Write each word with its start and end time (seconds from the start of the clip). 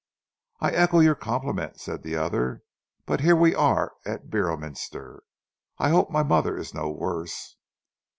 "I 0.59 0.71
echo 0.71 0.99
your 0.99 1.13
compliment," 1.13 1.79
said 1.79 2.01
the 2.01 2.15
other, 2.15 2.63
"but 3.05 3.21
here 3.21 3.35
we 3.35 3.53
are 3.53 3.93
at 4.03 4.31
Beorminster. 4.31 5.21
I 5.77 5.89
hope 5.89 6.09
my 6.09 6.23
mother 6.23 6.57
is 6.57 6.73
no 6.73 6.89
worse." 6.89 7.55